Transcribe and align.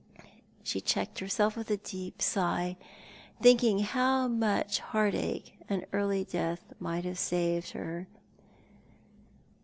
She 0.63 0.81
checked 0.81 1.19
herself 1.19 1.55
with 1.55 1.69
a 1.69 1.77
deep 1.77 2.23
sigh, 2.23 2.75
thinking 3.39 3.81
how 3.81 4.27
much 4.27 4.79
heartache 4.79 5.53
an 5.69 5.85
early 5.93 6.23
death 6.23 6.73
might 6.79 7.05
have 7.05 7.19
saved 7.19 7.69
her. 7.73 8.07